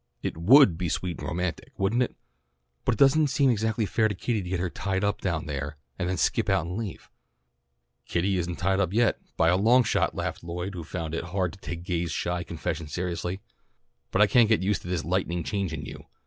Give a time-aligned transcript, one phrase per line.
[0.23, 2.15] It would be sweet and romantic, wouldn't it?
[2.85, 5.77] But it doesn't seem exactly fair to Kitty to get her tied up down there
[5.99, 7.09] and then skip out and leave her."
[8.07, 11.53] "Kitty isn't tied up yet, by a long shot," laughed Lloyd, who found it hard
[11.53, 13.41] to take Gay's shy confession seriously.
[14.09, 16.07] "But I can't get used to this lightning change in you.